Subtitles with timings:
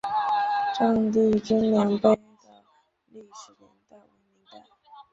[0.79, 2.21] 丈地均粮碑的
[3.11, 4.67] 历史年代为明代。